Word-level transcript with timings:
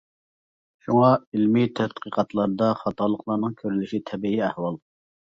شۇڭا، 0.85 1.09
ئىلمىي 1.35 1.69
تەتقىقاتلاردا 1.79 2.71
خاتالىقلارنىڭ 2.79 3.55
كۆرۈلۈشى 3.61 4.01
تەبىئىي 4.13 4.43
ئەھۋال. 4.49 4.81